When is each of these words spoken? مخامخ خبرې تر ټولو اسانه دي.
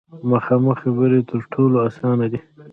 مخامخ 0.31 0.77
خبرې 0.83 1.19
تر 1.29 1.39
ټولو 1.53 1.77
اسانه 1.87 2.25
دي. 2.31 2.39